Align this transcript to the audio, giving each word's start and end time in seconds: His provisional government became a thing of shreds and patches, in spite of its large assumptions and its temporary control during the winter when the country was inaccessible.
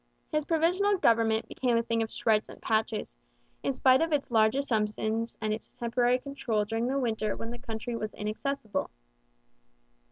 His 0.31 0.45
provisional 0.45 0.97
government 0.97 1.47
became 1.47 1.77
a 1.77 1.83
thing 1.83 2.01
of 2.01 2.09
shreds 2.11 2.49
and 2.49 2.59
patches, 2.59 3.15
in 3.61 3.71
spite 3.71 4.01
of 4.01 4.11
its 4.11 4.31
large 4.31 4.55
assumptions 4.55 5.37
and 5.39 5.53
its 5.53 5.69
temporary 5.69 6.17
control 6.17 6.65
during 6.65 6.87
the 6.87 6.97
winter 6.97 7.35
when 7.35 7.51
the 7.51 7.59
country 7.59 7.95
was 7.95 8.15
inaccessible. 8.15 8.89